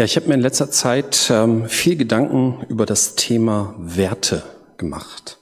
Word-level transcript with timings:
Ja, 0.00 0.06
ich 0.06 0.16
habe 0.16 0.28
mir 0.28 0.34
in 0.34 0.40
letzter 0.40 0.70
Zeit 0.70 1.28
ähm, 1.30 1.68
viel 1.68 1.94
Gedanken 1.94 2.64
über 2.70 2.86
das 2.86 3.16
Thema 3.16 3.74
Werte 3.76 4.42
gemacht. 4.78 5.36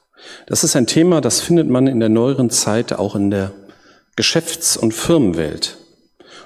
Das 0.48 0.64
ist 0.64 0.74
ein 0.74 0.88
Thema, 0.88 1.20
das 1.20 1.40
findet 1.40 1.68
man 1.68 1.86
in 1.86 2.00
der 2.00 2.08
neueren 2.08 2.50
Zeit 2.50 2.92
auch 2.92 3.14
in 3.14 3.30
der 3.30 3.52
Geschäfts- 4.16 4.76
und 4.76 4.94
Firmenwelt. 4.94 5.78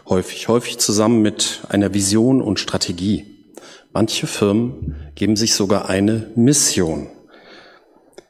Häufig, 0.07 0.49
häufig 0.49 0.77
zusammen 0.77 1.23
mit 1.23 1.61
einer 1.71 1.95
Vision 1.95 2.43
und 2.43 2.61
Strategie. 2.61 3.25
Manche 3.95 4.27
Firmen 4.27 4.95
geben 5.15 5.37
sich 5.37 5.55
sogar 5.55 5.89
eine 5.89 6.31
Mission. 6.37 7.09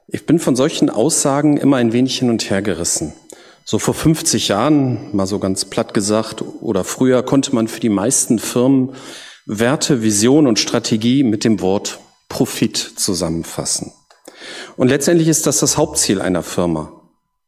Ich 0.06 0.26
bin 0.26 0.38
von 0.38 0.54
solchen 0.54 0.90
Aussagen 0.90 1.56
immer 1.56 1.78
ein 1.78 1.92
wenig 1.92 2.20
hin 2.20 2.30
und 2.30 2.48
her 2.50 2.62
gerissen. 2.62 3.14
So 3.64 3.80
vor 3.80 3.94
50 3.94 4.46
Jahren, 4.46 5.12
mal 5.12 5.26
so 5.26 5.40
ganz 5.40 5.64
platt 5.64 5.92
gesagt, 5.92 6.40
oder 6.60 6.84
früher 6.84 7.24
konnte 7.24 7.52
man 7.52 7.66
für 7.66 7.80
die 7.80 7.88
meisten 7.88 8.38
Firmen 8.38 8.94
Werte, 9.46 10.02
Vision 10.02 10.46
und 10.46 10.58
Strategie 10.58 11.24
mit 11.24 11.44
dem 11.44 11.60
Wort 11.60 11.98
Profit 12.28 12.76
zusammenfassen. 12.76 13.92
Und 14.76 14.88
letztendlich 14.88 15.28
ist 15.28 15.46
das 15.46 15.58
das 15.58 15.76
Hauptziel 15.76 16.20
einer 16.20 16.42
Firma. 16.42 16.92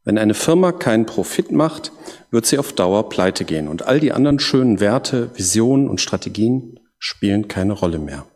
Wenn 0.05 0.19
eine 0.19 0.35
Firma 0.35 0.73
keinen 0.73 1.07
Profit 1.07 1.53
macht, 1.53 1.93
wird 2.31 2.47
sie 2.47 2.59
auf 2.59 2.73
Dauer 2.73 3.09
pleite 3.09 3.45
gehen 3.45 3.69
und 3.69 3.87
all 3.87 4.01
die 4.01 4.13
anderen 4.13 4.39
schönen 4.39 4.81
Werte, 4.81 5.31
Visionen 5.35 5.89
und 5.89 6.01
Strategien 6.01 6.81
spielen 6.99 7.49
keine 7.49 7.73
Rolle 7.73 7.99
mehr. 7.99 8.27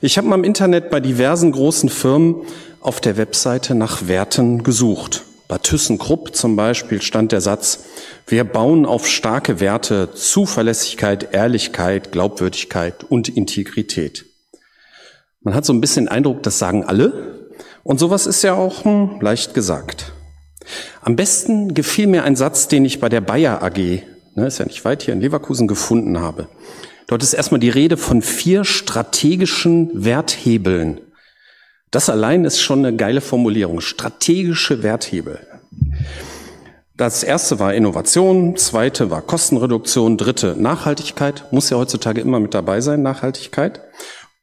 Ich 0.00 0.18
habe 0.18 0.28
mal 0.28 0.36
im 0.36 0.44
Internet 0.44 0.90
bei 0.90 1.00
diversen 1.00 1.52
großen 1.52 1.88
Firmen 1.88 2.42
auf 2.80 3.00
der 3.00 3.16
Webseite 3.16 3.74
nach 3.74 4.06
Werten 4.06 4.62
gesucht. 4.62 5.24
Bei 5.48 5.58
ThyssenKrupp 5.58 6.34
zum 6.34 6.56
Beispiel 6.56 7.00
stand 7.00 7.30
der 7.30 7.40
Satz, 7.40 7.84
wir 8.26 8.42
bauen 8.42 8.84
auf 8.84 9.06
starke 9.06 9.60
Werte 9.60 10.12
Zuverlässigkeit, 10.12 11.32
Ehrlichkeit, 11.32 12.10
Glaubwürdigkeit 12.10 13.04
und 13.04 13.28
Integrität. 13.28 14.24
Man 15.40 15.54
hat 15.54 15.64
so 15.64 15.72
ein 15.72 15.80
bisschen 15.80 16.06
den 16.06 16.12
Eindruck, 16.12 16.42
das 16.42 16.58
sagen 16.58 16.84
alle. 16.84 17.48
Und 17.84 18.00
sowas 18.00 18.26
ist 18.26 18.42
ja 18.42 18.54
auch 18.54 18.84
hm, 18.84 19.20
leicht 19.20 19.54
gesagt. 19.54 20.12
Am 21.00 21.14
besten 21.14 21.74
gefiel 21.74 22.08
mir 22.08 22.24
ein 22.24 22.34
Satz, 22.34 22.66
den 22.66 22.84
ich 22.84 22.98
bei 22.98 23.08
der 23.08 23.20
Bayer 23.20 23.62
AG, 23.62 24.02
ne, 24.34 24.46
ist 24.46 24.58
ja 24.58 24.64
nicht 24.64 24.84
weit 24.84 25.04
hier 25.04 25.14
in 25.14 25.20
Leverkusen, 25.20 25.68
gefunden 25.68 26.18
habe. 26.18 26.48
Dort 27.06 27.22
ist 27.22 27.34
erstmal 27.34 27.60
die 27.60 27.70
Rede 27.70 27.96
von 27.96 28.22
vier 28.22 28.64
strategischen 28.64 29.90
Werthebeln. 30.04 31.00
Das 31.90 32.10
allein 32.10 32.44
ist 32.44 32.60
schon 32.60 32.84
eine 32.84 32.96
geile 32.96 33.20
Formulierung. 33.20 33.80
Strategische 33.80 34.82
Werthebel. 34.82 35.40
Das 36.96 37.22
erste 37.22 37.58
war 37.58 37.74
Innovation, 37.74 38.56
zweite 38.56 39.10
war 39.10 39.20
Kostenreduktion, 39.20 40.16
dritte 40.16 40.56
Nachhaltigkeit, 40.58 41.44
muss 41.52 41.68
ja 41.68 41.76
heutzutage 41.76 42.22
immer 42.22 42.40
mit 42.40 42.54
dabei 42.54 42.80
sein, 42.80 43.02
Nachhaltigkeit. 43.02 43.82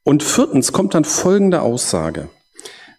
Und 0.04 0.22
viertens 0.22 0.72
kommt 0.72 0.94
dann 0.94 1.04
folgende 1.04 1.62
Aussage. 1.62 2.28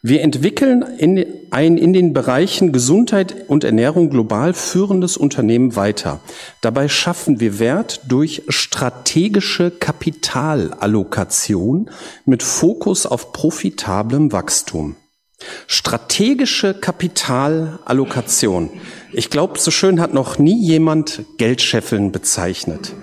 Wir 0.07 0.21
entwickeln 0.21 0.85
in, 0.99 1.25
ein 1.49 1.79
in 1.79 1.91
den 1.91 2.13
Bereichen 2.13 2.71
Gesundheit 2.71 3.35
und 3.47 3.63
Ernährung 3.63 4.11
global 4.11 4.53
führendes 4.53 5.17
Unternehmen 5.17 5.75
weiter. 5.75 6.19
Dabei 6.61 6.89
schaffen 6.89 7.39
wir 7.39 7.57
Wert 7.57 8.01
durch 8.07 8.43
strategische 8.47 9.71
Kapitalallokation 9.71 11.89
mit 12.23 12.43
Fokus 12.43 13.07
auf 13.07 13.33
profitablem 13.33 14.31
Wachstum. 14.31 14.95
Strategische 15.65 16.75
Kapitalallokation. 16.75 18.69
Ich 19.11 19.31
glaube, 19.31 19.57
so 19.57 19.71
schön 19.71 19.99
hat 19.99 20.13
noch 20.13 20.37
nie 20.37 20.63
jemand 20.63 21.23
Geldscheffeln 21.39 22.11
bezeichnet. 22.11 22.93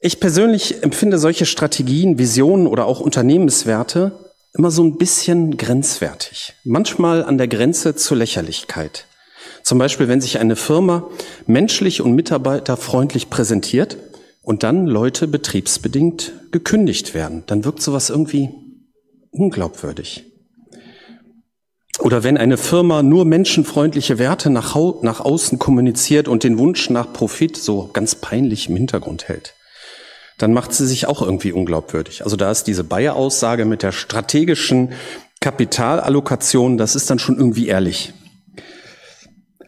Ich 0.00 0.20
persönlich 0.20 0.82
empfinde 0.82 1.16
solche 1.16 1.46
Strategien, 1.46 2.18
Visionen 2.18 2.66
oder 2.66 2.84
auch 2.84 3.00
Unternehmenswerte 3.00 4.25
immer 4.56 4.70
so 4.70 4.82
ein 4.82 4.96
bisschen 4.96 5.56
grenzwertig, 5.56 6.54
manchmal 6.64 7.24
an 7.24 7.38
der 7.38 7.48
Grenze 7.48 7.94
zur 7.94 8.16
Lächerlichkeit. 8.16 9.06
Zum 9.62 9.78
Beispiel, 9.78 10.08
wenn 10.08 10.20
sich 10.20 10.38
eine 10.38 10.56
Firma 10.56 11.08
menschlich 11.46 12.00
und 12.00 12.14
mitarbeiterfreundlich 12.14 13.28
präsentiert 13.28 13.98
und 14.42 14.62
dann 14.62 14.86
Leute 14.86 15.28
betriebsbedingt 15.28 16.32
gekündigt 16.52 17.14
werden, 17.14 17.42
dann 17.46 17.64
wirkt 17.64 17.82
sowas 17.82 18.08
irgendwie 18.10 18.50
unglaubwürdig. 19.30 20.24
Oder 21.98 22.22
wenn 22.22 22.36
eine 22.36 22.56
Firma 22.56 23.02
nur 23.02 23.24
menschenfreundliche 23.24 24.18
Werte 24.18 24.50
nach, 24.50 24.76
nach 25.02 25.20
außen 25.20 25.58
kommuniziert 25.58 26.28
und 26.28 26.44
den 26.44 26.58
Wunsch 26.58 26.90
nach 26.90 27.12
Profit 27.12 27.56
so 27.56 27.90
ganz 27.92 28.14
peinlich 28.14 28.68
im 28.68 28.76
Hintergrund 28.76 29.28
hält 29.28 29.55
dann 30.38 30.52
macht 30.52 30.72
sie 30.72 30.86
sich 30.86 31.06
auch 31.06 31.22
irgendwie 31.22 31.52
unglaubwürdig. 31.52 32.24
Also 32.24 32.36
da 32.36 32.50
ist 32.50 32.64
diese 32.64 32.84
Bayer-Aussage 32.84 33.64
mit 33.64 33.82
der 33.82 33.92
strategischen 33.92 34.92
Kapitalallokation, 35.40 36.76
das 36.76 36.96
ist 36.96 37.08
dann 37.08 37.18
schon 37.18 37.36
irgendwie 37.36 37.68
ehrlich. 37.68 38.12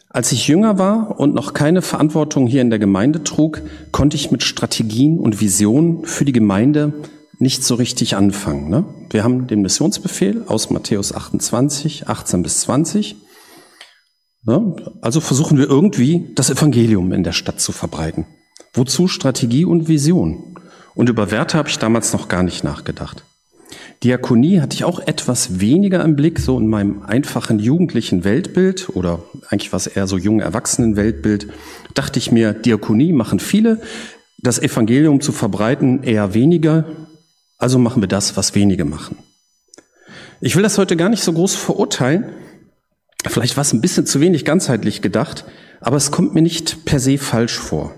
Als 0.09 0.31
ich 0.31 0.47
jünger 0.47 0.79
war 0.79 1.19
und 1.19 1.35
noch 1.35 1.53
keine 1.53 1.81
Verantwortung 1.81 2.47
hier 2.47 2.61
in 2.61 2.71
der 2.71 2.79
Gemeinde 2.79 3.23
trug, 3.23 3.61
konnte 3.91 4.17
ich 4.17 4.31
mit 4.31 4.41
Strategien 4.41 5.19
und 5.19 5.39
Visionen 5.39 6.03
für 6.05 6.25
die 6.25 6.31
Gemeinde 6.31 6.93
nicht 7.37 7.63
so 7.63 7.75
richtig 7.75 8.15
anfangen. 8.15 8.69
Ne? 8.69 8.85
Wir 9.11 9.23
haben 9.23 9.47
den 9.47 9.61
Missionsbefehl 9.61 10.43
aus 10.47 10.71
Matthäus 10.71 11.13
28, 11.13 12.09
18 12.09 12.43
bis 12.43 12.61
20. 12.61 13.15
Ne? 14.45 14.75
Also 15.01 15.21
versuchen 15.21 15.57
wir 15.57 15.69
irgendwie 15.69 16.31
das 16.35 16.49
Evangelium 16.49 17.13
in 17.13 17.23
der 17.23 17.31
Stadt 17.31 17.61
zu 17.61 17.71
verbreiten. 17.71 18.25
Wozu 18.73 19.07
Strategie 19.07 19.65
und 19.65 19.87
Vision? 19.87 20.55
Und 20.95 21.09
über 21.09 21.31
Werte 21.31 21.57
habe 21.57 21.69
ich 21.69 21.79
damals 21.79 22.13
noch 22.13 22.27
gar 22.27 22.43
nicht 22.43 22.63
nachgedacht. 22.63 23.23
Diakonie 24.03 24.61
hatte 24.61 24.75
ich 24.75 24.85
auch 24.85 24.99
etwas 24.99 25.59
weniger 25.59 26.03
im 26.03 26.15
Blick, 26.15 26.39
so 26.39 26.57
in 26.57 26.67
meinem 26.67 27.03
einfachen 27.03 27.59
jugendlichen 27.59 28.23
Weltbild 28.23 28.89
oder 28.95 29.23
eigentlich 29.49 29.73
was 29.73 29.87
eher 29.87 30.07
so 30.07 30.17
jungen 30.17 30.39
Erwachsenen 30.39 30.95
Weltbild, 30.95 31.47
dachte 31.93 32.17
ich 32.19 32.31
mir, 32.31 32.53
Diakonie 32.53 33.11
machen 33.11 33.39
viele, 33.39 33.81
das 34.37 34.57
Evangelium 34.57 35.19
zu 35.19 35.33
verbreiten 35.33 36.03
eher 36.03 36.33
weniger, 36.33 36.85
also 37.57 37.77
machen 37.77 38.01
wir 38.01 38.07
das, 38.07 38.37
was 38.37 38.55
wenige 38.55 38.85
machen. 38.85 39.17
Ich 40.39 40.55
will 40.55 40.63
das 40.63 40.77
heute 40.77 40.95
gar 40.95 41.09
nicht 41.09 41.23
so 41.23 41.33
groß 41.33 41.55
verurteilen, 41.55 42.29
vielleicht 43.27 43.57
war 43.57 43.63
es 43.63 43.73
ein 43.73 43.81
bisschen 43.81 44.05
zu 44.05 44.21
wenig 44.21 44.45
ganzheitlich 44.45 45.01
gedacht, 45.01 45.43
aber 45.81 45.97
es 45.97 46.09
kommt 46.09 46.33
mir 46.33 46.41
nicht 46.41 46.85
per 46.85 47.01
se 47.01 47.17
falsch 47.17 47.57
vor. 47.57 47.93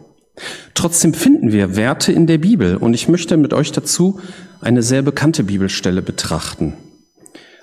Trotzdem 0.74 1.14
finden 1.14 1.52
wir 1.52 1.76
Werte 1.76 2.12
in 2.12 2.28
der 2.28 2.38
Bibel 2.38 2.78
und 2.78 2.94
ich 2.94 3.08
möchte 3.08 3.38
mit 3.38 3.54
euch 3.54 3.72
dazu 3.72 4.20
eine 4.62 4.82
sehr 4.82 5.02
bekannte 5.02 5.44
Bibelstelle 5.44 6.02
betrachten. 6.02 6.74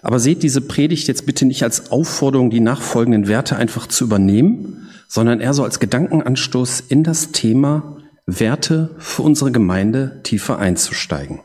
Aber 0.03 0.21
seht 0.21 0.43
diese 0.43 0.61
Predigt 0.61 1.09
jetzt 1.09 1.27
bitte 1.27 1.45
nicht 1.45 1.63
als 1.63 1.91
Aufforderung, 1.91 2.51
die 2.51 2.61
nachfolgenden 2.61 3.27
Werte 3.27 3.57
einfach 3.57 3.87
zu 3.87 4.05
übernehmen, 4.05 4.89
sondern 5.09 5.41
eher 5.41 5.55
so 5.55 5.65
als 5.65 5.81
Gedankenanstoß 5.81 6.85
in 6.89 7.03
das 7.03 7.33
Thema 7.33 7.97
Werte 8.27 8.95
für 8.99 9.23
unsere 9.23 9.51
Gemeinde 9.51 10.21
tiefer 10.23 10.59
einzusteigen. 10.59 11.41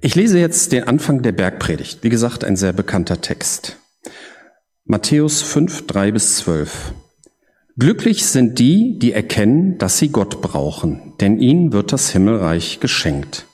Ich 0.00 0.14
lese 0.14 0.38
jetzt 0.38 0.72
den 0.72 0.84
Anfang 0.84 1.22
der 1.22 1.32
Bergpredigt. 1.32 2.00
Wie 2.02 2.10
gesagt, 2.10 2.44
ein 2.44 2.56
sehr 2.56 2.72
bekannter 2.72 3.20
Text. 3.20 3.76
Matthäus 4.84 5.42
5, 5.42 5.86
3 5.86 6.12
bis 6.12 6.36
12. 6.36 6.92
Glücklich 7.76 8.24
sind 8.24 8.60
die, 8.60 9.00
die 9.00 9.12
erkennen, 9.12 9.78
dass 9.78 9.98
sie 9.98 10.10
Gott 10.10 10.40
brauchen, 10.40 11.12
denn 11.20 11.40
ihnen 11.40 11.72
wird 11.72 11.92
das 11.92 12.10
Himmelreich 12.10 12.78
geschenkt. 12.78 13.46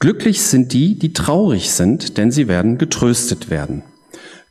Glücklich 0.00 0.42
sind 0.42 0.72
die, 0.72 0.98
die 0.98 1.12
traurig 1.12 1.70
sind, 1.70 2.18
denn 2.18 2.32
sie 2.32 2.48
werden 2.48 2.78
getröstet 2.78 3.50
werden. 3.50 3.84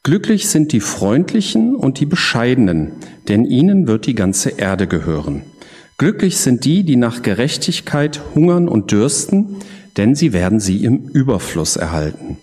Glücklich 0.03 0.47
sind 0.47 0.71
die 0.71 0.79
Freundlichen 0.79 1.75
und 1.75 1.99
die 1.99 2.05
Bescheidenen, 2.05 2.93
denn 3.27 3.43
ihnen 3.43 3.87
wird 3.87 4.05
die 4.05 4.15
ganze 4.15 4.51
Erde 4.51 4.87
gehören. 4.87 5.43
Glücklich 5.97 6.37
sind 6.37 6.63
die, 6.63 6.83
die 6.83 6.95
nach 6.95 7.23
Gerechtigkeit 7.23 8.21
hungern 8.35 8.69
und 8.69 8.91
dürsten, 8.91 9.57
denn 9.97 10.15
sie 10.15 10.31
werden 10.31 10.61
sie 10.61 10.85
im 10.85 11.09
Überfluss 11.09 11.75
erhalten. 11.75 12.37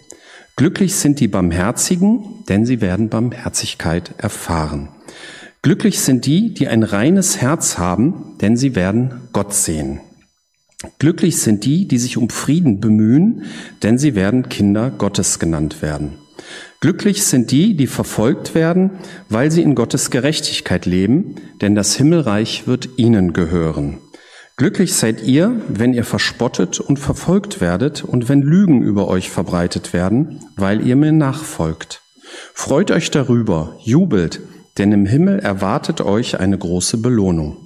Glücklich 0.56 0.94
sind 0.94 1.20
die 1.20 1.28
Barmherzigen, 1.28 2.22
denn 2.50 2.66
sie 2.66 2.82
werden 2.82 3.08
Barmherzigkeit 3.08 4.10
erfahren. 4.18 4.90
Glücklich 5.62 6.00
sind 6.00 6.24
die, 6.24 6.54
die 6.54 6.68
ein 6.68 6.82
reines 6.82 7.42
Herz 7.42 7.76
haben, 7.76 8.36
denn 8.40 8.56
sie 8.56 8.74
werden 8.74 9.28
Gott 9.34 9.52
sehen. 9.52 10.00
Glücklich 10.98 11.36
sind 11.36 11.66
die, 11.66 11.86
die 11.86 11.98
sich 11.98 12.16
um 12.16 12.30
Frieden 12.30 12.80
bemühen, 12.80 13.44
denn 13.82 13.98
sie 13.98 14.14
werden 14.14 14.48
Kinder 14.48 14.90
Gottes 14.90 15.38
genannt 15.38 15.82
werden. 15.82 16.16
Glücklich 16.80 17.24
sind 17.24 17.50
die, 17.50 17.76
die 17.76 17.86
verfolgt 17.86 18.54
werden, 18.54 18.92
weil 19.28 19.50
sie 19.50 19.60
in 19.60 19.74
Gottes 19.74 20.10
Gerechtigkeit 20.10 20.86
leben, 20.86 21.34
denn 21.60 21.74
das 21.74 21.94
Himmelreich 21.94 22.66
wird 22.66 22.88
ihnen 22.96 23.34
gehören. 23.34 23.98
Glücklich 24.56 24.94
seid 24.94 25.22
ihr, 25.22 25.60
wenn 25.68 25.92
ihr 25.92 26.04
verspottet 26.04 26.80
und 26.80 26.98
verfolgt 26.98 27.60
werdet 27.60 28.02
und 28.02 28.30
wenn 28.30 28.40
Lügen 28.40 28.80
über 28.82 29.08
euch 29.08 29.28
verbreitet 29.28 29.92
werden, 29.92 30.40
weil 30.56 30.86
ihr 30.86 30.96
mir 30.96 31.12
nachfolgt. 31.12 32.00
Freut 32.54 32.90
euch 32.90 33.10
darüber, 33.10 33.76
jubelt, 33.84 34.40
denn 34.80 34.92
im 34.92 35.04
Himmel 35.04 35.40
erwartet 35.40 36.00
euch 36.00 36.40
eine 36.40 36.56
große 36.56 37.02
Belohnung. 37.02 37.58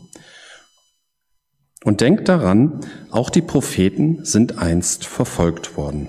Und 1.84 2.00
denkt 2.00 2.28
daran, 2.28 2.80
auch 3.12 3.30
die 3.30 3.40
Propheten 3.40 4.24
sind 4.24 4.58
einst 4.58 5.06
verfolgt 5.06 5.76
worden. 5.76 6.08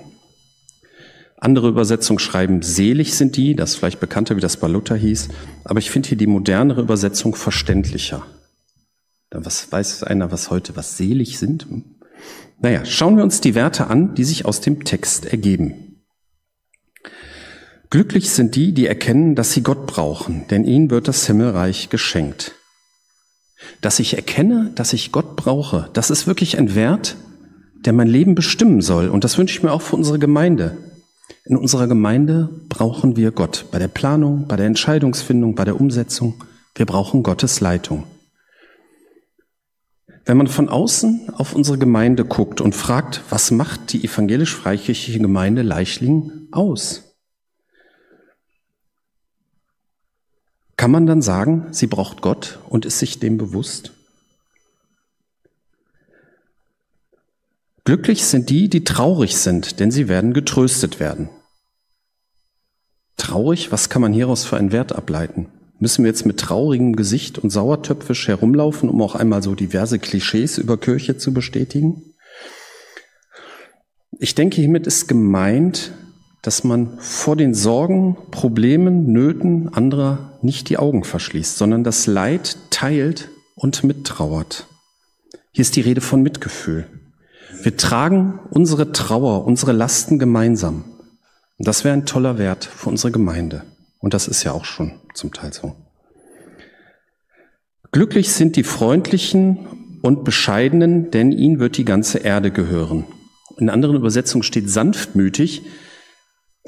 Andere 1.38 1.68
Übersetzungen 1.68 2.18
schreiben, 2.18 2.62
selig 2.62 3.14
sind 3.14 3.36
die, 3.36 3.54
das 3.54 3.70
ist 3.70 3.76
vielleicht 3.76 4.00
bekannter, 4.00 4.36
wie 4.36 4.40
das 4.40 4.56
bei 4.56 4.66
Luther 4.66 4.96
hieß, 4.96 5.28
aber 5.62 5.78
ich 5.78 5.92
finde 5.92 6.08
hier 6.08 6.18
die 6.18 6.26
modernere 6.26 6.80
Übersetzung 6.80 7.36
verständlicher. 7.36 8.26
Was 9.30 9.70
weiß 9.70 10.02
einer, 10.02 10.32
was 10.32 10.50
heute 10.50 10.74
was 10.74 10.96
selig 10.96 11.38
sind? 11.38 11.68
Naja, 12.58 12.84
schauen 12.84 13.16
wir 13.16 13.22
uns 13.22 13.40
die 13.40 13.54
Werte 13.54 13.86
an, 13.86 14.16
die 14.16 14.24
sich 14.24 14.44
aus 14.44 14.60
dem 14.60 14.82
Text 14.82 15.26
ergeben. 15.26 15.95
Glücklich 17.90 18.30
sind 18.30 18.56
die, 18.56 18.72
die 18.72 18.86
erkennen, 18.86 19.34
dass 19.34 19.52
sie 19.52 19.62
Gott 19.62 19.86
brauchen, 19.86 20.46
denn 20.50 20.64
ihnen 20.64 20.90
wird 20.90 21.08
das 21.08 21.26
Himmelreich 21.26 21.88
geschenkt. 21.88 22.52
Dass 23.80 24.00
ich 24.00 24.14
erkenne, 24.14 24.72
dass 24.74 24.92
ich 24.92 25.12
Gott 25.12 25.36
brauche, 25.36 25.88
das 25.92 26.10
ist 26.10 26.26
wirklich 26.26 26.58
ein 26.58 26.74
Wert, 26.74 27.16
der 27.84 27.92
mein 27.92 28.08
Leben 28.08 28.34
bestimmen 28.34 28.82
soll. 28.82 29.08
Und 29.08 29.24
das 29.24 29.38
wünsche 29.38 29.56
ich 29.56 29.62
mir 29.62 29.72
auch 29.72 29.82
für 29.82 29.96
unsere 29.96 30.18
Gemeinde. 30.18 30.76
In 31.44 31.56
unserer 31.56 31.86
Gemeinde 31.86 32.50
brauchen 32.68 33.16
wir 33.16 33.30
Gott 33.30 33.66
bei 33.70 33.78
der 33.78 33.88
Planung, 33.88 34.48
bei 34.48 34.56
der 34.56 34.66
Entscheidungsfindung, 34.66 35.54
bei 35.54 35.64
der 35.64 35.80
Umsetzung. 35.80 36.42
Wir 36.74 36.86
brauchen 36.86 37.22
Gottes 37.22 37.60
Leitung. 37.60 38.04
Wenn 40.24 40.36
man 40.36 40.48
von 40.48 40.68
außen 40.68 41.30
auf 41.34 41.54
unsere 41.54 41.78
Gemeinde 41.78 42.24
guckt 42.24 42.60
und 42.60 42.74
fragt, 42.74 43.22
was 43.30 43.52
macht 43.52 43.92
die 43.92 44.04
evangelisch-freikirchliche 44.04 45.20
Gemeinde 45.20 45.62
Leichlingen 45.62 46.48
aus? 46.50 47.05
Kann 50.76 50.90
man 50.90 51.06
dann 51.06 51.22
sagen, 51.22 51.68
sie 51.70 51.86
braucht 51.86 52.20
Gott 52.20 52.58
und 52.68 52.84
ist 52.84 52.98
sich 52.98 53.18
dem 53.18 53.38
bewusst? 53.38 53.92
Glücklich 57.84 58.24
sind 58.24 58.50
die, 58.50 58.68
die 58.68 58.84
traurig 58.84 59.36
sind, 59.36 59.80
denn 59.80 59.90
sie 59.90 60.08
werden 60.08 60.34
getröstet 60.34 60.98
werden. 60.98 61.30
Traurig, 63.16 63.72
was 63.72 63.88
kann 63.88 64.02
man 64.02 64.12
hieraus 64.12 64.44
für 64.44 64.56
einen 64.56 64.72
Wert 64.72 64.92
ableiten? 64.92 65.48
Müssen 65.78 66.04
wir 66.04 66.10
jetzt 66.10 66.26
mit 66.26 66.40
traurigem 66.40 66.96
Gesicht 66.96 67.38
und 67.38 67.50
sauertöpfisch 67.50 68.28
herumlaufen, 68.28 68.88
um 68.88 69.00
auch 69.02 69.14
einmal 69.14 69.42
so 69.42 69.54
diverse 69.54 69.98
Klischees 69.98 70.58
über 70.58 70.78
Kirche 70.78 71.16
zu 71.16 71.32
bestätigen? 71.32 72.14
Ich 74.18 74.34
denke, 74.34 74.56
hiermit 74.56 74.86
ist 74.86 75.06
gemeint, 75.06 75.92
dass 76.46 76.62
man 76.62 76.96
vor 77.00 77.34
den 77.34 77.54
Sorgen, 77.54 78.16
Problemen, 78.30 79.12
Nöten 79.12 79.74
anderer 79.74 80.38
nicht 80.42 80.68
die 80.68 80.78
Augen 80.78 81.02
verschließt, 81.02 81.58
sondern 81.58 81.82
das 81.82 82.06
Leid 82.06 82.56
teilt 82.70 83.30
und 83.56 83.82
mittrauert. 83.82 84.68
Hier 85.50 85.62
ist 85.62 85.74
die 85.74 85.80
Rede 85.80 86.00
von 86.00 86.22
Mitgefühl. 86.22 86.86
Wir 87.62 87.76
tragen 87.76 88.38
unsere 88.50 88.92
Trauer, 88.92 89.44
unsere 89.44 89.72
Lasten 89.72 90.20
gemeinsam. 90.20 90.84
Und 91.58 91.66
das 91.66 91.82
wäre 91.82 91.94
ein 91.94 92.06
toller 92.06 92.38
Wert 92.38 92.64
für 92.64 92.90
unsere 92.90 93.10
Gemeinde. 93.10 93.64
Und 93.98 94.14
das 94.14 94.28
ist 94.28 94.44
ja 94.44 94.52
auch 94.52 94.64
schon 94.64 94.92
zum 95.14 95.32
Teil 95.32 95.52
so. 95.52 95.74
Glücklich 97.90 98.32
sind 98.32 98.54
die 98.54 98.62
Freundlichen 98.62 99.98
und 100.00 100.22
Bescheidenen, 100.22 101.10
denn 101.10 101.32
ihnen 101.32 101.58
wird 101.58 101.76
die 101.76 101.84
ganze 101.84 102.18
Erde 102.18 102.52
gehören. 102.52 103.04
In 103.58 103.68
anderen 103.68 103.96
Übersetzungen 103.96 104.44
steht 104.44 104.70
sanftmütig, 104.70 105.62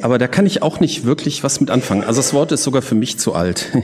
aber 0.01 0.19
da 0.19 0.29
kann 0.29 0.47
ich 0.47 0.63
auch 0.63 0.81
nicht 0.81 1.05
wirklich 1.05 1.45
was 1.45 1.61
mit 1.61 1.71
anfangen. 1.71 2.05
Also 2.05 2.21
das 2.21 2.33
Wort 2.33 2.53
ist 2.53 2.63
sogar 2.63 2.83
für 2.83 2.95
mich 2.95 3.19
zu 3.19 3.35
alt. 3.35 3.67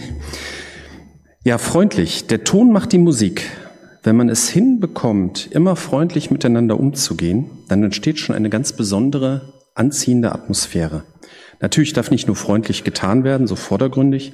Ja, 1.46 1.58
freundlich. 1.58 2.26
Der 2.26 2.43
Ton 2.43 2.72
macht 2.72 2.93
die 2.93 2.99
Musik. 2.99 3.50
Wenn 4.02 4.16
man 4.16 4.31
es 4.31 4.49
hinbekommt, 4.49 5.52
immer 5.52 5.76
freundlich 5.76 6.31
miteinander 6.31 6.81
umzugehen, 6.81 7.50
dann 7.69 7.82
entsteht 7.82 8.19
schon 8.19 8.34
eine 8.34 8.49
ganz 8.49 8.72
besondere, 8.72 9.52
anziehende 9.75 10.32
Atmosphäre. 10.32 11.05
Natürlich 11.61 11.93
darf 11.93 12.11
nicht 12.11 12.28
nur 12.28 12.37
freundlich 12.37 12.82
getan 12.82 13.25
werden, 13.25 13.46
so 13.46 13.56
vordergründig, 13.56 14.32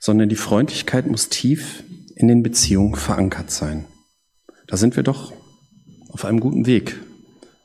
sondern 0.00 0.30
die 0.30 0.36
Freundlichkeit 0.36 1.06
muss 1.06 1.28
tief 1.28 1.84
in 2.14 2.26
den 2.26 2.42
Beziehungen 2.42 2.94
verankert 2.94 3.50
sein. 3.50 3.84
Da 4.66 4.78
sind 4.78 4.96
wir 4.96 5.02
doch 5.02 5.34
auf 6.08 6.24
einem 6.24 6.40
guten 6.40 6.64
Weg, 6.64 6.96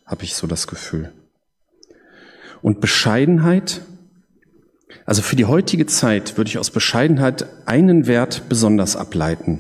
habe 0.06 0.26
ich 0.26 0.36
so 0.36 0.48
das 0.48 0.68
Gefühl. 0.68 1.14
Und 2.62 2.82
Bescheidenheit, 2.82 3.82
also 5.06 5.22
für 5.22 5.36
die 5.36 5.46
heutige 5.46 5.86
Zeit 5.86 6.38
würde 6.38 6.50
ich 6.50 6.58
aus 6.58 6.72
Bescheidenheit 6.72 7.46
einen 7.66 8.08
Wert 8.08 8.44
besonders 8.50 8.96
ableiten. 8.96 9.60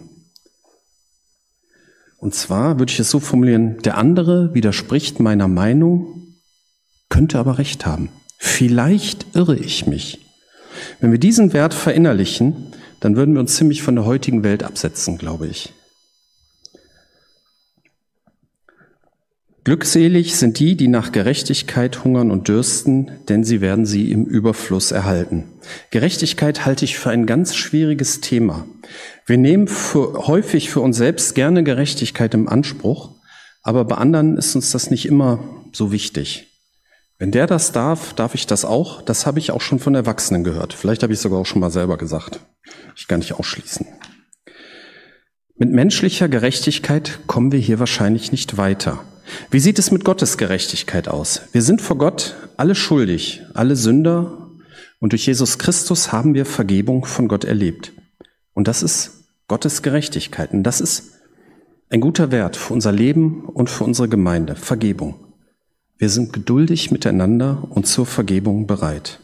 Und 2.17 2.35
zwar 2.35 2.77
würde 2.77 2.91
ich 2.91 2.99
es 2.99 3.09
so 3.09 3.19
formulieren, 3.19 3.79
der 3.79 3.97
andere 3.97 4.53
widerspricht 4.53 5.19
meiner 5.19 5.47
Meinung, 5.47 6.35
könnte 7.09 7.39
aber 7.39 7.57
recht 7.57 7.85
haben. 7.85 8.09
Vielleicht 8.37 9.35
irre 9.35 9.55
ich 9.55 9.87
mich. 9.87 10.19
Wenn 10.99 11.11
wir 11.11 11.19
diesen 11.19 11.53
Wert 11.53 11.73
verinnerlichen, 11.73 12.73
dann 12.99 13.15
würden 13.15 13.33
wir 13.33 13.41
uns 13.41 13.55
ziemlich 13.55 13.81
von 13.81 13.95
der 13.95 14.05
heutigen 14.05 14.43
Welt 14.43 14.63
absetzen, 14.63 15.17
glaube 15.17 15.47
ich. 15.47 15.73
Glückselig 19.63 20.35
sind 20.37 20.57
die, 20.57 20.75
die 20.75 20.87
nach 20.87 21.11
Gerechtigkeit 21.11 22.03
hungern 22.03 22.31
und 22.31 22.47
dürsten, 22.47 23.11
denn 23.29 23.43
sie 23.43 23.61
werden 23.61 23.85
sie 23.85 24.11
im 24.11 24.25
Überfluss 24.25 24.91
erhalten. 24.91 25.51
Gerechtigkeit 25.91 26.65
halte 26.65 26.83
ich 26.83 26.97
für 26.97 27.11
ein 27.11 27.27
ganz 27.27 27.55
schwieriges 27.55 28.21
Thema. 28.21 28.65
Wir 29.27 29.37
nehmen 29.37 29.67
für, 29.67 30.25
häufig 30.25 30.71
für 30.71 30.79
uns 30.79 30.97
selbst 30.97 31.35
gerne 31.35 31.63
Gerechtigkeit 31.63 32.33
im 32.33 32.49
Anspruch, 32.49 33.11
aber 33.61 33.85
bei 33.85 33.97
anderen 33.97 34.35
ist 34.35 34.55
uns 34.55 34.71
das 34.71 34.89
nicht 34.89 35.05
immer 35.05 35.39
so 35.71 35.91
wichtig. 35.91 36.47
Wenn 37.19 37.29
der 37.29 37.45
das 37.45 37.71
darf, 37.71 38.13
darf 38.15 38.33
ich 38.33 38.47
das 38.47 38.65
auch. 38.65 39.03
Das 39.03 39.27
habe 39.27 39.37
ich 39.37 39.51
auch 39.51 39.61
schon 39.61 39.77
von 39.77 39.93
Erwachsenen 39.93 40.43
gehört. 40.43 40.73
Vielleicht 40.73 41.03
habe 41.03 41.13
ich 41.13 41.19
sogar 41.19 41.37
auch 41.37 41.45
schon 41.45 41.61
mal 41.61 41.69
selber 41.69 41.99
gesagt. 41.99 42.39
Ich 42.95 43.07
kann 43.07 43.19
nicht 43.19 43.33
ausschließen. 43.33 43.85
Mit 45.55 45.69
menschlicher 45.69 46.27
Gerechtigkeit 46.27 47.19
kommen 47.27 47.51
wir 47.51 47.59
hier 47.59 47.77
wahrscheinlich 47.77 48.31
nicht 48.31 48.57
weiter. 48.57 49.05
Wie 49.49 49.59
sieht 49.59 49.79
es 49.79 49.91
mit 49.91 50.05
Gottes 50.05 50.37
Gerechtigkeit 50.37 51.07
aus? 51.07 51.41
Wir 51.51 51.61
sind 51.61 51.81
vor 51.81 51.97
Gott 51.97 52.35
alle 52.57 52.75
schuldig, 52.75 53.41
alle 53.53 53.75
Sünder, 53.75 54.41
und 55.01 55.13
durch 55.13 55.25
Jesus 55.25 55.57
Christus 55.57 56.11
haben 56.11 56.35
wir 56.35 56.45
Vergebung 56.45 57.05
von 57.05 57.27
Gott 57.27 57.43
erlebt. 57.43 57.91
Und 58.53 58.67
das 58.67 58.83
ist 58.83 59.25
Gottes 59.47 59.81
Gerechtigkeit. 59.81 60.53
Und 60.53 60.61
das 60.61 60.79
ist 60.79 61.13
ein 61.89 62.01
guter 62.01 62.31
Wert 62.31 62.55
für 62.55 62.73
unser 62.73 62.91
Leben 62.91 63.45
und 63.45 63.69
für 63.69 63.83
unsere 63.83 64.07
Gemeinde. 64.07 64.55
Vergebung. 64.55 65.33
Wir 65.97 66.09
sind 66.09 66.33
geduldig 66.33 66.91
miteinander 66.91 67.67
und 67.71 67.87
zur 67.87 68.05
Vergebung 68.05 68.67
bereit. 68.67 69.19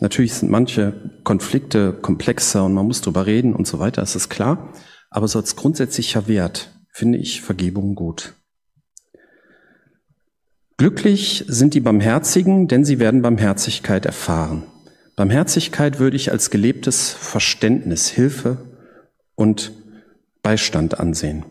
Natürlich 0.00 0.32
sind 0.32 0.50
manche 0.50 1.20
Konflikte 1.22 1.92
komplexer 1.92 2.64
und 2.64 2.72
man 2.72 2.86
muss 2.86 3.02
drüber 3.02 3.26
reden 3.26 3.54
und 3.54 3.66
so 3.66 3.78
weiter, 3.78 4.00
das 4.00 4.16
ist 4.16 4.30
klar. 4.30 4.72
Aber 5.10 5.28
so 5.28 5.38
als 5.38 5.54
grundsätzlicher 5.54 6.28
Wert 6.28 6.70
finde 6.90 7.18
ich 7.18 7.42
Vergebung 7.42 7.94
gut. 7.94 8.34
Glücklich 10.78 11.44
sind 11.48 11.74
die 11.74 11.80
Barmherzigen, 11.80 12.68
denn 12.68 12.84
sie 12.84 13.00
werden 13.00 13.20
Barmherzigkeit 13.20 14.06
erfahren. 14.06 14.62
Barmherzigkeit 15.16 15.98
würde 15.98 16.14
ich 16.14 16.30
als 16.30 16.50
gelebtes 16.50 17.10
Verständnis, 17.10 18.06
Hilfe 18.08 18.58
und 19.34 19.72
Beistand 20.40 21.00
ansehen. 21.00 21.44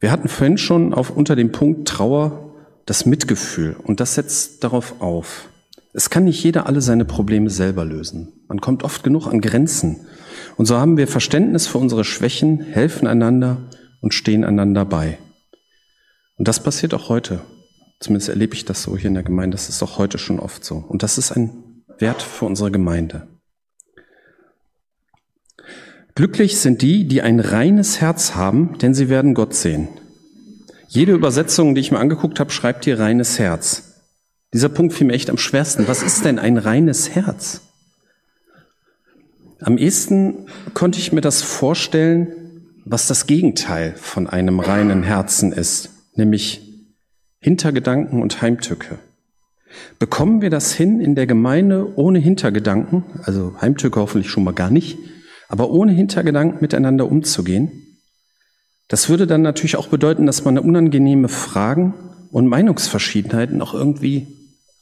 Wir 0.00 0.10
hatten 0.10 0.28
vorhin 0.28 0.56
schon 0.56 0.94
auf, 0.94 1.10
unter 1.10 1.36
dem 1.36 1.52
Punkt 1.52 1.86
Trauer 1.86 2.54
das 2.86 3.04
Mitgefühl. 3.04 3.76
Und 3.82 4.00
das 4.00 4.14
setzt 4.14 4.64
darauf 4.64 5.02
auf. 5.02 5.50
Es 5.92 6.08
kann 6.08 6.24
nicht 6.24 6.42
jeder 6.42 6.66
alle 6.66 6.80
seine 6.80 7.04
Probleme 7.04 7.50
selber 7.50 7.84
lösen. 7.84 8.32
Man 8.48 8.62
kommt 8.62 8.82
oft 8.82 9.04
genug 9.04 9.26
an 9.26 9.42
Grenzen. 9.42 10.06
Und 10.56 10.64
so 10.64 10.78
haben 10.78 10.96
wir 10.96 11.06
Verständnis 11.06 11.66
für 11.66 11.76
unsere 11.76 12.02
Schwächen, 12.02 12.62
helfen 12.62 13.06
einander 13.06 13.58
und 14.00 14.14
stehen 14.14 14.42
einander 14.42 14.86
bei. 14.86 15.18
Und 16.38 16.48
das 16.48 16.62
passiert 16.62 16.94
auch 16.94 17.10
heute. 17.10 17.42
Zumindest 18.02 18.30
erlebe 18.30 18.54
ich 18.54 18.64
das 18.64 18.82
so 18.82 18.96
hier 18.96 19.06
in 19.06 19.14
der 19.14 19.22
Gemeinde. 19.22 19.54
Das 19.54 19.68
ist 19.68 19.80
auch 19.80 19.96
heute 19.96 20.18
schon 20.18 20.40
oft 20.40 20.64
so. 20.64 20.84
Und 20.88 21.04
das 21.04 21.18
ist 21.18 21.30
ein 21.30 21.84
Wert 21.98 22.20
für 22.20 22.46
unsere 22.46 22.72
Gemeinde. 22.72 23.28
Glücklich 26.16 26.58
sind 26.58 26.82
die, 26.82 27.06
die 27.06 27.22
ein 27.22 27.38
reines 27.38 28.00
Herz 28.00 28.34
haben, 28.34 28.76
denn 28.78 28.92
sie 28.92 29.08
werden 29.08 29.34
Gott 29.34 29.54
sehen. 29.54 29.86
Jede 30.88 31.12
Übersetzung, 31.12 31.76
die 31.76 31.80
ich 31.80 31.92
mir 31.92 32.00
angeguckt 32.00 32.40
habe, 32.40 32.50
schreibt 32.50 32.84
hier 32.86 32.98
reines 32.98 33.38
Herz. 33.38 34.02
Dieser 34.52 34.68
Punkt 34.68 34.94
fiel 34.94 35.06
mir 35.06 35.14
echt 35.14 35.30
am 35.30 35.38
schwersten. 35.38 35.86
Was 35.86 36.02
ist 36.02 36.24
denn 36.24 36.40
ein 36.40 36.58
reines 36.58 37.10
Herz? 37.14 37.60
Am 39.60 39.78
ehesten 39.78 40.48
konnte 40.74 40.98
ich 40.98 41.12
mir 41.12 41.20
das 41.20 41.40
vorstellen, 41.40 42.66
was 42.84 43.06
das 43.06 43.28
Gegenteil 43.28 43.94
von 43.94 44.26
einem 44.26 44.58
reinen 44.58 45.04
Herzen 45.04 45.52
ist, 45.52 45.90
nämlich 46.16 46.71
Hintergedanken 47.42 48.22
und 48.22 48.40
Heimtücke. 48.40 48.98
Bekommen 49.98 50.42
wir 50.42 50.50
das 50.50 50.72
hin 50.72 51.00
in 51.00 51.16
der 51.16 51.26
Gemeinde 51.26 51.92
ohne 51.96 52.20
Hintergedanken, 52.20 53.04
also 53.24 53.54
Heimtücke 53.60 54.00
hoffentlich 54.00 54.30
schon 54.30 54.44
mal 54.44 54.54
gar 54.54 54.70
nicht, 54.70 54.96
aber 55.48 55.70
ohne 55.70 55.92
Hintergedanken 55.92 56.60
miteinander 56.60 57.10
umzugehen? 57.10 57.98
Das 58.86 59.08
würde 59.08 59.26
dann 59.26 59.42
natürlich 59.42 59.76
auch 59.76 59.88
bedeuten, 59.88 60.24
dass 60.24 60.44
man 60.44 60.56
unangenehme 60.56 61.28
Fragen 61.28 61.94
und 62.30 62.46
Meinungsverschiedenheiten 62.46 63.60
auch 63.60 63.74
irgendwie 63.74 64.28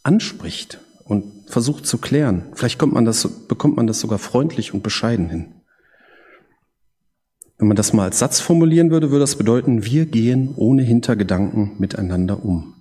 anspricht 0.03 0.81
und 1.05 1.25
versucht 1.47 1.87
zu 1.87 1.97
klären. 1.97 2.45
Vielleicht 2.55 2.79
kommt 2.79 2.93
man 2.93 3.07
das, 3.07 3.27
bekommt 3.49 3.77
man 3.77 3.87
das 3.87 4.01
sogar 4.01 4.19
freundlich 4.19 4.75
und 4.75 4.83
bescheiden 4.83 5.31
hin. 5.31 5.60
Wenn 7.61 7.69
man 7.69 7.77
das 7.77 7.93
mal 7.93 8.05
als 8.05 8.19
Satz 8.19 8.41
formulieren 8.41 8.91
würde, 8.91 9.11
würde 9.11 9.21
das 9.21 9.37
bedeuten, 9.37 9.85
wir 9.85 10.07
gehen 10.07 10.55
ohne 10.57 10.83
Hintergedanken 10.83 11.73
miteinander 11.79 12.43
um. 12.43 12.73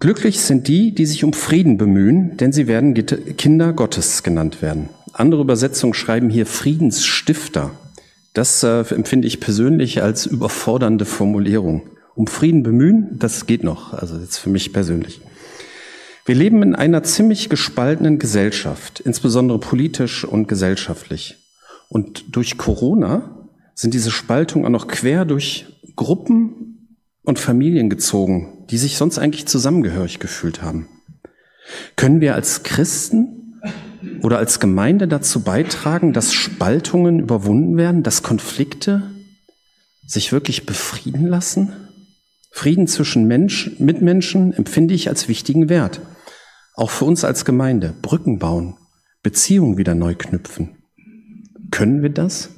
Glücklich 0.00 0.40
sind 0.40 0.66
die, 0.66 0.94
die 0.94 1.04
sich 1.04 1.24
um 1.24 1.34
Frieden 1.34 1.76
bemühen, 1.76 2.38
denn 2.38 2.52
sie 2.52 2.68
werden 2.68 2.94
Kinder 2.94 3.74
Gottes 3.74 4.22
genannt 4.22 4.62
werden. 4.62 4.88
Andere 5.12 5.42
Übersetzungen 5.42 5.92
schreiben 5.92 6.30
hier 6.30 6.46
Friedensstifter. 6.46 7.72
Das 8.32 8.62
äh, 8.62 8.80
empfinde 8.94 9.28
ich 9.28 9.38
persönlich 9.38 10.02
als 10.02 10.24
überfordernde 10.24 11.04
Formulierung. 11.04 11.82
Um 12.14 12.28
Frieden 12.28 12.62
bemühen, 12.62 13.18
das 13.18 13.44
geht 13.44 13.62
noch, 13.62 13.92
also 13.92 14.16
jetzt 14.16 14.38
für 14.38 14.48
mich 14.48 14.72
persönlich. 14.72 15.20
Wir 16.24 16.34
leben 16.34 16.62
in 16.62 16.74
einer 16.74 17.02
ziemlich 17.02 17.50
gespaltenen 17.50 18.18
Gesellschaft, 18.18 19.00
insbesondere 19.00 19.58
politisch 19.58 20.24
und 20.24 20.48
gesellschaftlich. 20.48 21.36
Und 21.88 22.36
durch 22.36 22.58
Corona 22.58 23.48
sind 23.74 23.94
diese 23.94 24.10
Spaltungen 24.10 24.66
auch 24.66 24.70
noch 24.70 24.88
quer 24.88 25.24
durch 25.24 25.66
Gruppen 25.96 26.96
und 27.22 27.38
Familien 27.38 27.90
gezogen, 27.90 28.66
die 28.70 28.78
sich 28.78 28.96
sonst 28.96 29.18
eigentlich 29.18 29.46
zusammengehörig 29.46 30.18
gefühlt 30.18 30.62
haben. 30.62 30.88
Können 31.96 32.20
wir 32.20 32.34
als 32.34 32.62
Christen 32.62 33.60
oder 34.22 34.38
als 34.38 34.60
Gemeinde 34.60 35.08
dazu 35.08 35.42
beitragen, 35.42 36.12
dass 36.12 36.32
Spaltungen 36.32 37.20
überwunden 37.20 37.76
werden, 37.76 38.02
dass 38.02 38.22
Konflikte 38.22 39.10
sich 40.06 40.32
wirklich 40.32 40.66
befrieden 40.66 41.26
lassen? 41.26 41.72
Frieden 42.50 42.86
zwischen 42.86 43.26
Mensch, 43.26 43.72
Mitmenschen 43.78 44.52
empfinde 44.52 44.94
ich 44.94 45.08
als 45.08 45.28
wichtigen 45.28 45.68
Wert. 45.68 46.00
Auch 46.74 46.90
für 46.90 47.04
uns 47.04 47.24
als 47.24 47.44
Gemeinde. 47.44 47.94
Brücken 48.02 48.38
bauen, 48.38 48.76
Beziehungen 49.22 49.76
wieder 49.76 49.94
neu 49.94 50.14
knüpfen. 50.14 50.77
Können 51.70 52.02
wir 52.02 52.10
das? 52.10 52.50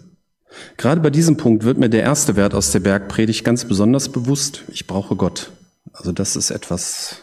Gerade 0.77 1.01
bei 1.01 1.11
diesem 1.11 1.37
Punkt 1.37 1.65
wird 1.65 1.79
mir 1.79 1.89
der 1.89 2.03
erste 2.03 2.37
Wert 2.37 2.55
aus 2.55 2.73
der 2.73 2.81
Bergpredigt 2.81 3.45
ganz 3.45 3.65
besonders 3.65 4.09
bewusst. 4.09 4.65
Ich 4.69 4.87
brauche 4.87 5.17
Gott. 5.17 5.53
Also 5.93 6.13
das 6.13 6.37
ist 6.37 6.51
etwas, 6.51 7.23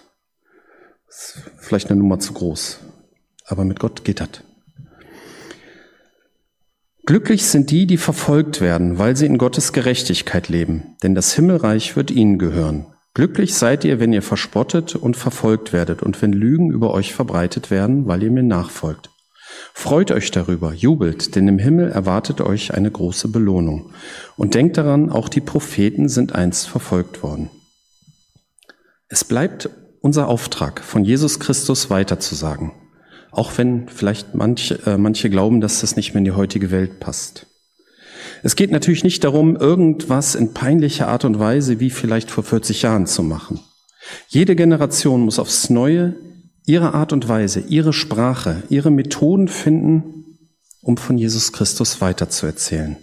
ist 1.08 1.42
vielleicht 1.58 1.90
eine 1.90 2.00
Nummer 2.00 2.20
zu 2.20 2.34
groß. 2.34 2.80
Aber 3.46 3.66
mit 3.66 3.80
Gott 3.80 4.04
geht 4.04 4.20
das. 4.20 4.30
Glücklich 7.06 7.46
sind 7.46 7.72
die, 7.72 7.88
die 7.88 7.96
verfolgt 7.96 8.60
werden, 8.60 8.98
weil 8.98 9.16
sie 9.16 9.28
in 9.28 9.38
Gottes 9.38 9.72
Gerechtigkeit 9.72 10.50
leben, 10.50 10.98
denn 11.04 11.16
das 11.16 11.34
Himmelreich 11.34 11.96
wird 11.96 12.12
ihnen 12.12 12.38
gehören. 12.38 12.88
Glücklich 13.14 13.56
seid 13.56 13.86
ihr, 13.86 14.02
wenn 14.02 14.12
ihr 14.12 14.22
verspottet 14.22 14.94
und 14.96 15.16
verfolgt 15.16 15.72
werdet 15.72 16.04
und 16.04 16.22
wenn 16.22 16.34
Lügen 16.34 16.70
über 16.70 16.94
euch 16.94 17.14
verbreitet 17.14 17.72
werden, 17.72 18.08
weil 18.08 18.24
ihr 18.24 18.32
mir 18.32 18.44
nachfolgt. 18.44 19.10
Freut 19.74 20.12
euch 20.12 20.32
darüber, 20.32 20.74
jubelt, 20.74 21.36
denn 21.36 21.48
im 21.48 21.60
Himmel 21.60 21.90
erwartet 21.90 22.42
euch 22.42 22.74
eine 22.74 22.92
große 22.92 23.28
Belohnung. 23.28 23.92
Und 24.36 24.56
denkt 24.56 24.78
daran, 24.78 25.12
auch 25.12 25.30
die 25.30 25.42
Propheten 25.42 26.10
sind 26.10 26.34
einst 26.34 26.68
verfolgt 26.68 27.24
worden. 27.24 27.50
Es 29.08 29.24
bleibt 29.24 29.70
unser 30.02 30.28
Auftrag, 30.28 30.82
von 30.82 31.06
Jesus 31.06 31.40
Christus 31.40 31.90
weiterzusagen, 31.90 32.72
auch 33.32 33.58
wenn 33.58 33.88
vielleicht 33.88 34.36
manche, 34.36 34.80
äh, 34.86 34.98
manche 34.98 35.30
glauben, 35.30 35.62
dass 35.62 35.82
das 35.82 35.96
nicht 35.96 36.14
mehr 36.14 36.20
in 36.20 36.26
die 36.26 36.32
heutige 36.32 36.72
Welt 36.72 37.00
passt. 37.00 37.46
Es 38.44 38.56
geht 38.56 38.72
natürlich 38.72 39.04
nicht 39.04 39.24
darum, 39.24 39.56
irgendwas 39.56 40.36
in 40.36 40.54
peinlicher 40.54 41.08
Art 41.08 41.26
und 41.26 41.40
Weise 41.40 41.80
wie 41.80 41.90
vielleicht 41.90 42.30
vor 42.30 42.44
40 42.44 42.84
Jahren 42.84 43.08
zu 43.08 43.24
machen. 43.24 43.60
Jede 44.28 44.56
Generation 44.56 45.22
muss 45.22 45.40
aufs 45.40 45.70
Neue 45.70 46.16
ihre 46.68 46.94
Art 46.94 47.14
und 47.14 47.28
Weise, 47.28 47.62
ihre 47.62 47.94
Sprache, 47.94 48.62
ihre 48.70 48.92
Methoden 48.92 49.48
finden, 49.48 50.38
um 50.82 50.98
von 50.98 51.18
Jesus 51.18 51.54
Christus 51.54 52.02
weiterzuerzählen. 52.02 52.98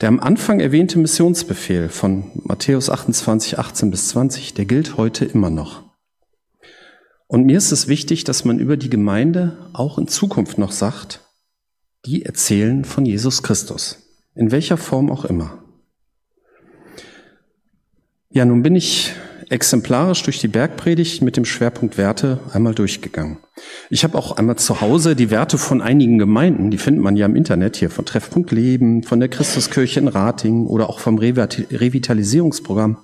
Der 0.00 0.08
am 0.08 0.18
Anfang 0.18 0.60
erwähnte 0.60 0.98
Missionsbefehl 0.98 1.88
von 1.88 2.24
Matthäus 2.34 2.90
28, 2.90 3.58
18 3.58 3.90
bis 3.90 4.08
20, 4.08 4.54
der 4.54 4.64
gilt 4.64 4.96
heute 4.96 5.24
immer 5.24 5.50
noch. 5.50 5.84
Und 7.28 7.46
mir 7.46 7.58
ist 7.58 7.70
es 7.70 7.86
wichtig, 7.86 8.24
dass 8.24 8.44
man 8.44 8.58
über 8.58 8.76
die 8.76 8.90
Gemeinde 8.90 9.56
auch 9.72 9.96
in 9.96 10.08
Zukunft 10.08 10.58
noch 10.58 10.72
sagt, 10.72 11.20
die 12.06 12.24
erzählen 12.24 12.84
von 12.84 13.06
Jesus 13.06 13.44
Christus. 13.44 13.98
In 14.34 14.50
welcher 14.50 14.76
Form 14.76 15.12
auch 15.12 15.24
immer. 15.24 15.62
Ja, 18.30 18.44
nun 18.44 18.62
bin 18.62 18.74
ich 18.74 19.12
exemplarisch 19.50 20.22
durch 20.22 20.38
die 20.38 20.48
Bergpredigt 20.48 21.22
mit 21.22 21.36
dem 21.36 21.44
Schwerpunkt 21.44 21.98
Werte 21.98 22.38
einmal 22.52 22.74
durchgegangen. 22.74 23.38
Ich 23.90 24.04
habe 24.04 24.16
auch 24.16 24.36
einmal 24.36 24.56
zu 24.56 24.80
Hause 24.80 25.16
die 25.16 25.30
Werte 25.30 25.58
von 25.58 25.82
einigen 25.82 26.18
Gemeinden, 26.18 26.70
die 26.70 26.78
findet 26.78 27.02
man 27.02 27.16
ja 27.16 27.26
im 27.26 27.36
Internet 27.36 27.76
hier, 27.76 27.90
von 27.90 28.06
Treffpunkt 28.06 28.52
Leben, 28.52 29.02
von 29.02 29.20
der 29.20 29.28
Christuskirche 29.28 30.00
in 30.00 30.08
Rating 30.08 30.66
oder 30.66 30.88
auch 30.88 31.00
vom 31.00 31.18
Revitalisierungsprogramm 31.18 32.98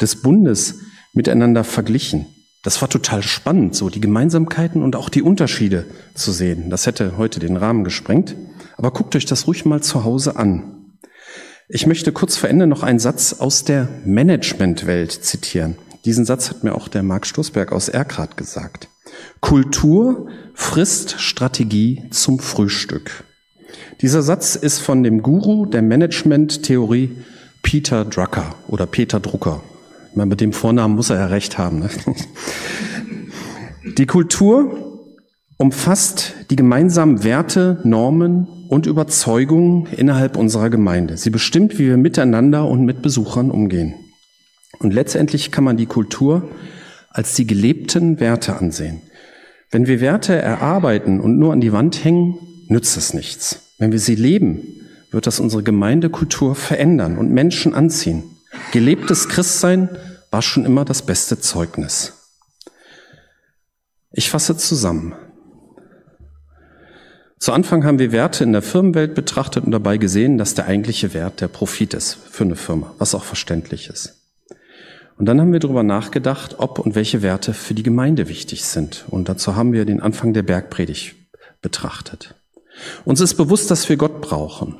des 0.00 0.22
Bundes 0.22 0.80
miteinander 1.12 1.62
verglichen. 1.62 2.26
Das 2.62 2.80
war 2.82 2.88
total 2.88 3.22
spannend, 3.22 3.76
so 3.76 3.90
die 3.90 4.00
Gemeinsamkeiten 4.00 4.82
und 4.82 4.96
auch 4.96 5.08
die 5.08 5.22
Unterschiede 5.22 5.84
zu 6.14 6.32
sehen. 6.32 6.68
Das 6.68 6.86
hätte 6.86 7.16
heute 7.16 7.38
den 7.38 7.56
Rahmen 7.56 7.84
gesprengt. 7.84 8.34
Aber 8.76 8.90
guckt 8.90 9.14
euch 9.14 9.24
das 9.24 9.46
ruhig 9.46 9.64
mal 9.64 9.82
zu 9.82 10.04
Hause 10.04 10.36
an. 10.36 10.75
Ich 11.68 11.88
möchte 11.88 12.12
kurz 12.12 12.36
vor 12.36 12.48
Ende 12.48 12.68
noch 12.68 12.84
einen 12.84 13.00
Satz 13.00 13.32
aus 13.40 13.64
der 13.64 13.88
Managementwelt 14.04 15.10
zitieren. 15.10 15.76
Diesen 16.04 16.24
Satz 16.24 16.48
hat 16.48 16.62
mir 16.62 16.76
auch 16.76 16.86
der 16.86 17.02
Marc 17.02 17.26
Stoßberg 17.26 17.72
aus 17.72 17.88
Erkrath 17.88 18.36
gesagt. 18.36 18.88
Kultur 19.40 20.28
frisst 20.54 21.20
Strategie 21.20 22.04
zum 22.10 22.38
Frühstück. 22.38 23.24
Dieser 24.00 24.22
Satz 24.22 24.54
ist 24.54 24.78
von 24.78 25.02
dem 25.02 25.22
Guru 25.22 25.66
der 25.66 25.82
Management-Theorie 25.82 27.16
Peter 27.62 28.04
Drucker 28.04 28.54
oder 28.68 28.86
Peter 28.86 29.18
Drucker. 29.18 29.60
Meine, 30.14 30.28
mit 30.28 30.40
dem 30.40 30.52
Vornamen 30.52 30.94
muss 30.94 31.10
er 31.10 31.16
ja 31.16 31.26
recht 31.26 31.58
haben. 31.58 31.80
Ne? 31.80 31.90
Die 33.98 34.06
Kultur 34.06 35.00
umfasst 35.56 36.35
die 36.50 36.56
gemeinsamen 36.56 37.24
Werte, 37.24 37.80
Normen 37.84 38.46
und 38.68 38.86
Überzeugungen 38.86 39.86
innerhalb 39.86 40.36
unserer 40.36 40.70
Gemeinde. 40.70 41.16
Sie 41.16 41.30
bestimmt, 41.30 41.78
wie 41.78 41.86
wir 41.86 41.96
miteinander 41.96 42.66
und 42.66 42.84
mit 42.84 43.02
Besuchern 43.02 43.50
umgehen. 43.50 43.94
Und 44.78 44.92
letztendlich 44.92 45.50
kann 45.50 45.64
man 45.64 45.76
die 45.76 45.86
Kultur 45.86 46.48
als 47.10 47.34
die 47.34 47.46
gelebten 47.46 48.20
Werte 48.20 48.56
ansehen. 48.56 49.00
Wenn 49.70 49.86
wir 49.86 50.00
Werte 50.00 50.34
erarbeiten 50.34 51.20
und 51.20 51.38
nur 51.38 51.52
an 51.52 51.60
die 51.60 51.72
Wand 51.72 52.04
hängen, 52.04 52.38
nützt 52.68 52.96
es 52.96 53.14
nichts. 53.14 53.72
Wenn 53.78 53.92
wir 53.92 53.98
sie 53.98 54.14
leben, 54.14 54.62
wird 55.10 55.26
das 55.26 55.40
unsere 55.40 55.62
Gemeindekultur 55.62 56.54
verändern 56.54 57.18
und 57.18 57.30
Menschen 57.30 57.74
anziehen. 57.74 58.22
Gelebtes 58.72 59.28
Christsein 59.28 59.88
war 60.30 60.42
schon 60.42 60.64
immer 60.64 60.84
das 60.84 61.02
beste 61.02 61.40
Zeugnis. 61.40 62.12
Ich 64.12 64.30
fasse 64.30 64.56
zusammen. 64.56 65.14
Zu 67.38 67.52
Anfang 67.52 67.84
haben 67.84 67.98
wir 67.98 68.12
Werte 68.12 68.44
in 68.44 68.52
der 68.52 68.62
Firmenwelt 68.62 69.14
betrachtet 69.14 69.64
und 69.64 69.70
dabei 69.70 69.98
gesehen, 69.98 70.38
dass 70.38 70.54
der 70.54 70.66
eigentliche 70.66 71.12
Wert 71.12 71.42
der 71.42 71.48
Profit 71.48 71.92
ist 71.92 72.14
für 72.14 72.44
eine 72.44 72.56
Firma, 72.56 72.94
was 72.98 73.14
auch 73.14 73.24
verständlich 73.24 73.90
ist. 73.90 74.22
Und 75.18 75.26
dann 75.26 75.40
haben 75.40 75.52
wir 75.52 75.60
darüber 75.60 75.82
nachgedacht, 75.82 76.56
ob 76.58 76.78
und 76.78 76.94
welche 76.94 77.22
Werte 77.22 77.54
für 77.54 77.74
die 77.74 77.82
Gemeinde 77.82 78.28
wichtig 78.28 78.64
sind. 78.64 79.04
Und 79.08 79.28
dazu 79.28 79.54
haben 79.54 79.72
wir 79.72 79.84
den 79.84 80.00
Anfang 80.00 80.32
der 80.32 80.42
Bergpredigt 80.42 81.14
betrachtet. 81.62 82.34
Uns 83.04 83.20
ist 83.20 83.34
bewusst, 83.34 83.70
dass 83.70 83.88
wir 83.88 83.96
Gott 83.96 84.20
brauchen. 84.20 84.76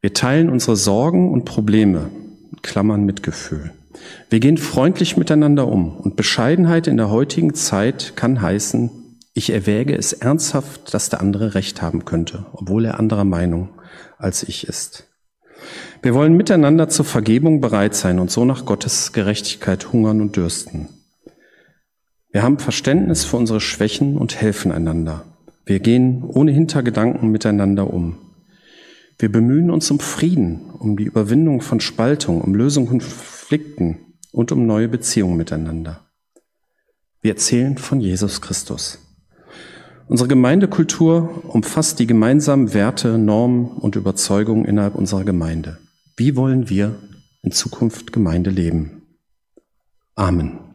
Wir 0.00 0.12
teilen 0.12 0.50
unsere 0.50 0.76
Sorgen 0.76 1.32
und 1.32 1.44
Probleme, 1.44 2.10
Klammern 2.62 3.04
Mitgefühl. 3.04 3.72
Wir 4.28 4.40
gehen 4.40 4.58
freundlich 4.58 5.16
miteinander 5.16 5.66
um 5.66 5.96
und 5.96 6.16
Bescheidenheit 6.16 6.86
in 6.86 6.96
der 6.96 7.10
heutigen 7.10 7.54
Zeit 7.54 8.12
kann 8.14 8.40
heißen, 8.40 8.90
ich 9.36 9.50
erwäge 9.50 9.94
es 9.94 10.14
ernsthaft, 10.14 10.94
dass 10.94 11.10
der 11.10 11.20
andere 11.20 11.54
Recht 11.54 11.82
haben 11.82 12.06
könnte, 12.06 12.46
obwohl 12.52 12.86
er 12.86 12.98
anderer 12.98 13.24
Meinung 13.24 13.68
als 14.16 14.42
ich 14.42 14.66
ist. 14.66 15.10
Wir 16.00 16.14
wollen 16.14 16.38
miteinander 16.38 16.88
zur 16.88 17.04
Vergebung 17.04 17.60
bereit 17.60 17.94
sein 17.94 18.18
und 18.18 18.30
so 18.30 18.46
nach 18.46 18.64
Gottes 18.64 19.12
Gerechtigkeit 19.12 19.92
hungern 19.92 20.22
und 20.22 20.36
dürsten. 20.36 20.88
Wir 22.30 22.42
haben 22.42 22.58
Verständnis 22.58 23.26
für 23.26 23.36
unsere 23.36 23.60
Schwächen 23.60 24.16
und 24.16 24.40
helfen 24.40 24.72
einander. 24.72 25.24
Wir 25.66 25.80
gehen 25.80 26.24
ohne 26.24 26.52
Hintergedanken 26.52 27.30
miteinander 27.30 27.92
um. 27.92 28.16
Wir 29.18 29.30
bemühen 29.30 29.70
uns 29.70 29.90
um 29.90 30.00
Frieden, 30.00 30.70
um 30.70 30.96
die 30.96 31.04
Überwindung 31.04 31.60
von 31.60 31.80
Spaltung, 31.80 32.40
um 32.40 32.54
Lösung 32.54 32.88
von 32.88 33.00
Konflikten 33.00 34.14
und 34.32 34.50
um 34.50 34.66
neue 34.66 34.88
Beziehungen 34.88 35.36
miteinander. 35.36 36.06
Wir 37.20 37.32
erzählen 37.32 37.76
von 37.76 38.00
Jesus 38.00 38.40
Christus. 38.40 39.05
Unsere 40.08 40.28
Gemeindekultur 40.28 41.44
umfasst 41.48 41.98
die 41.98 42.06
gemeinsamen 42.06 42.72
Werte, 42.74 43.18
Normen 43.18 43.66
und 43.66 43.96
Überzeugungen 43.96 44.64
innerhalb 44.64 44.94
unserer 44.94 45.24
Gemeinde. 45.24 45.78
Wie 46.16 46.36
wollen 46.36 46.70
wir 46.70 46.94
in 47.42 47.50
Zukunft 47.50 48.12
Gemeinde 48.12 48.50
leben? 48.50 49.02
Amen. 50.14 50.65